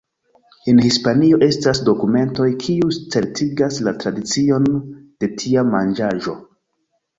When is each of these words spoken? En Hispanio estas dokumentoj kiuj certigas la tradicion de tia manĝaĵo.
En 0.71 0.79
Hispanio 0.85 1.37
estas 1.47 1.81
dokumentoj 1.89 2.47
kiuj 2.63 2.89
certigas 3.17 3.79
la 3.89 3.95
tradicion 4.01 4.67
de 4.79 5.33
tia 5.45 5.69
manĝaĵo. 5.71 6.39